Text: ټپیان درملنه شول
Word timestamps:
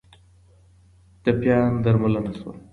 ټپیان 1.23 1.71
درملنه 1.83 2.31
شول 2.39 2.57